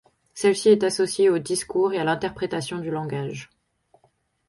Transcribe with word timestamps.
Celle-ci 0.33 0.69
est 0.69 0.83
associée 0.83 1.29
au 1.29 1.37
discours 1.37 1.93
et 1.93 1.99
à 1.99 2.03
l'interprétation 2.03 2.79
du 2.79 2.89
langage. 2.89 3.51